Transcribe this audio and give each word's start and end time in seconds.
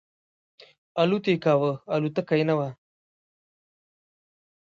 الوت 1.01 1.25
یې 1.31 1.35
کاو 1.43 1.63
الوتکه 1.93 2.35
یې 2.39 2.45
نه 2.49 2.55
وه. 2.59 2.67